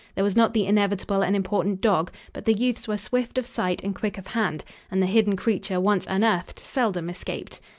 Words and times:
There 0.15 0.23
was 0.23 0.35
not 0.35 0.55
the 0.55 0.65
inevitable 0.65 1.21
and 1.21 1.35
important 1.35 1.79
dog, 1.79 2.11
but 2.33 2.45
the 2.45 2.55
youths 2.55 2.87
were 2.87 2.97
swift 2.97 3.37
of 3.37 3.45
sight 3.45 3.83
and 3.83 3.93
quick 3.93 4.17
of 4.17 4.25
hand, 4.25 4.63
and 4.89 4.99
the 4.99 5.05
hidden 5.05 5.35
creature, 5.35 5.79
once 5.79 6.07
unearthed, 6.09 6.59
seldom 6.59 7.07
escaped. 7.07 7.61